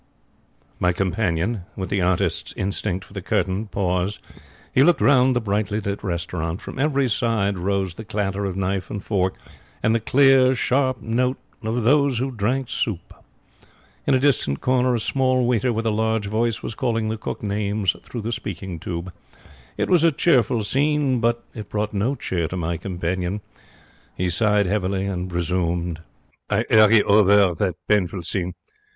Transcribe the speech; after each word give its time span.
My 0.79 0.93
companion, 0.93 1.61
with 1.75 1.91
the 1.91 2.01
artist's 2.01 2.55
instinct 2.57 3.05
for 3.05 3.13
the 3.13 3.21
'curtain', 3.21 3.67
paused. 3.67 4.17
He 4.73 4.81
looked 4.81 4.99
round 4.99 5.35
the 5.35 5.39
brightly 5.39 5.79
lit 5.79 6.03
restaurant. 6.03 6.59
From 6.59 6.79
every 6.79 7.07
side 7.07 7.55
arose 7.59 7.93
the 7.93 8.03
clatter 8.03 8.43
of 8.45 8.55
knife 8.57 8.89
and 8.89 9.03
fork, 9.05 9.35
and 9.83 9.93
the 9.93 9.99
clear, 9.99 10.55
sharp 10.55 11.03
note 11.03 11.37
of 11.61 11.83
those 11.83 12.17
who 12.17 12.31
drank 12.31 12.71
soup. 12.71 13.13
In 14.07 14.15
a 14.15 14.19
distant 14.19 14.59
corner 14.59 14.95
a 14.95 14.99
small 14.99 15.45
waiter 15.45 15.71
with 15.71 15.85
a 15.85 15.91
large 15.91 16.25
voice 16.25 16.63
was 16.63 16.73
calling 16.73 17.09
the 17.09 17.15
cook 17.19 17.43
names 17.43 17.95
through 18.01 18.21
the 18.21 18.31
speaking 18.31 18.79
tube. 18.79 19.13
It 19.77 19.87
was 19.87 20.03
a 20.03 20.11
cheerful 20.11 20.63
scene, 20.63 21.19
but 21.19 21.43
it 21.53 21.69
brought 21.69 21.93
no 21.93 22.15
cheer 22.15 22.47
to 22.47 22.57
my 22.57 22.77
companion. 22.77 23.41
He 24.15 24.31
sighed 24.31 24.65
heavily 24.65 25.05
and 25.05 25.31
resumed: 25.31 25.99
I 26.49 26.65
'urry 26.71 27.03
over 27.03 27.53
that 27.53 27.75
painful 27.87 28.23
scene. 28.23 28.55